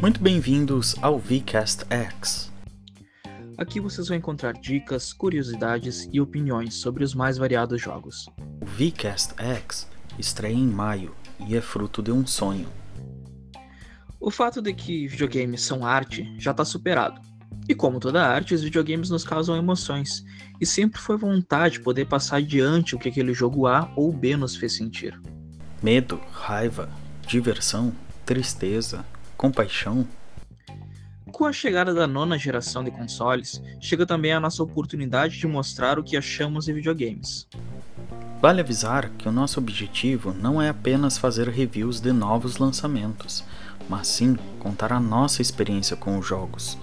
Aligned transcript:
Muito 0.00 0.22
bem-vindos 0.22 0.94
ao 1.02 1.18
VCast 1.18 1.84
X. 1.90 2.52
Aqui 3.56 3.80
vocês 3.80 4.06
vão 4.06 4.16
encontrar 4.16 4.52
dicas, 4.52 5.12
curiosidades 5.12 6.08
e 6.12 6.20
opiniões 6.20 6.74
sobre 6.74 7.02
os 7.02 7.16
mais 7.16 7.36
variados 7.36 7.82
jogos. 7.82 8.26
O 8.62 8.64
VCast 8.64 9.34
X 9.36 9.90
estreia 10.16 10.54
em 10.54 10.68
maio 10.68 11.16
e 11.40 11.56
é 11.56 11.60
fruto 11.60 12.00
de 12.00 12.12
um 12.12 12.24
sonho. 12.24 12.68
O 14.20 14.30
fato 14.30 14.62
de 14.62 14.72
que 14.72 15.08
videogames 15.08 15.62
são 15.62 15.84
arte 15.84 16.32
já 16.38 16.52
está 16.52 16.64
superado. 16.64 17.20
E 17.68 17.74
como 17.74 17.98
toda 17.98 18.24
arte, 18.24 18.54
os 18.54 18.62
videogames 18.62 19.10
nos 19.10 19.24
causam 19.24 19.56
emoções, 19.56 20.24
e 20.60 20.64
sempre 20.64 21.00
foi 21.00 21.16
vontade 21.16 21.80
poder 21.80 22.06
passar 22.06 22.36
adiante 22.36 22.94
o 22.94 23.00
que 23.00 23.08
aquele 23.08 23.34
jogo 23.34 23.66
A 23.66 23.92
ou 23.96 24.12
B 24.12 24.36
nos 24.36 24.54
fez 24.54 24.76
sentir. 24.76 25.20
Medo, 25.82 26.20
raiva, 26.30 26.88
diversão, 27.26 27.92
tristeza, 28.24 29.04
compaixão. 29.38 30.06
Com 31.30 31.44
a 31.44 31.52
chegada 31.52 31.94
da 31.94 32.06
nona 32.06 32.36
geração 32.36 32.82
de 32.82 32.90
consoles, 32.90 33.62
chega 33.80 34.04
também 34.04 34.32
a 34.32 34.40
nossa 34.40 34.62
oportunidade 34.62 35.38
de 35.38 35.46
mostrar 35.46 35.98
o 35.98 36.02
que 36.02 36.16
achamos 36.16 36.64
de 36.64 36.72
videogames. 36.72 37.46
Vale 38.42 38.60
avisar 38.60 39.08
que 39.10 39.28
o 39.28 39.32
nosso 39.32 39.60
objetivo 39.60 40.34
não 40.34 40.60
é 40.60 40.68
apenas 40.68 41.16
fazer 41.16 41.48
reviews 41.48 42.00
de 42.00 42.12
novos 42.12 42.58
lançamentos, 42.58 43.44
mas 43.88 44.08
sim 44.08 44.36
contar 44.58 44.92
a 44.92 45.00
nossa 45.00 45.40
experiência 45.40 45.96
com 45.96 46.18
os 46.18 46.26
jogos. 46.26 46.76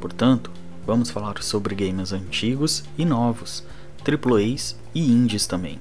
Portanto, 0.00 0.50
vamos 0.84 1.10
falar 1.10 1.42
sobre 1.42 1.74
games 1.74 2.12
antigos 2.12 2.84
e 2.98 3.04
novos, 3.06 3.64
AAAs 4.06 4.78
e 4.94 5.10
indies 5.10 5.46
também. 5.46 5.80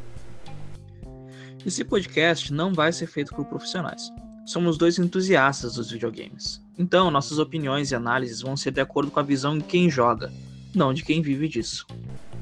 Esse 1.65 1.83
podcast 1.83 2.53
não 2.53 2.73
vai 2.73 2.93
ser 2.93 3.07
feito 3.07 3.35
por 3.35 3.45
profissionais. 3.45 4.11
Somos 4.51 4.77
dois 4.77 4.99
entusiastas 4.99 5.75
dos 5.75 5.89
videogames. 5.89 6.61
Então, 6.77 7.09
nossas 7.09 7.39
opiniões 7.39 7.89
e 7.89 7.95
análises 7.95 8.41
vão 8.41 8.57
ser 8.57 8.71
de 8.71 8.81
acordo 8.81 9.09
com 9.09 9.17
a 9.17 9.23
visão 9.23 9.57
de 9.57 9.63
quem 9.63 9.89
joga, 9.89 10.29
não 10.75 10.93
de 10.93 11.05
quem 11.05 11.21
vive 11.21 11.47
disso. 11.47 11.87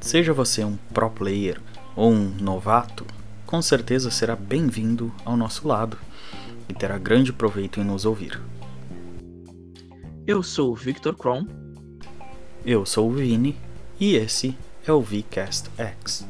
Seja 0.02 0.34
você 0.34 0.64
um 0.64 0.76
pro 0.92 1.12
player 1.12 1.62
ou 1.96 2.12
um 2.12 2.34
novato, 2.42 3.06
com 3.46 3.62
certeza 3.62 4.10
será 4.10 4.36
bem-vindo 4.36 5.14
ao 5.24 5.38
nosso 5.38 5.68
lado 5.68 6.00
e 6.68 6.74
terá 6.74 6.98
grande 6.98 7.32
proveito 7.32 7.80
em 7.80 7.84
nos 7.84 8.06
ouvir. 8.06 8.42
Eu 10.26 10.42
sou 10.42 10.72
o 10.72 10.76
Victor 10.76 11.16
Kron. 11.16 11.46
Eu 12.66 12.88
sou 12.88 13.08
o 13.08 13.14
Vini 13.14 13.56
e 14.00 14.16
esse 14.16 14.58
é 14.84 14.92
o 14.92 15.00
VCast 15.00 15.70
X. 15.78 16.28